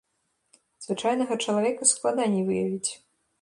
Звычайнага 0.85 1.37
чалавека 1.47 1.83
складаней 1.93 2.43
выявіць. 2.49 2.91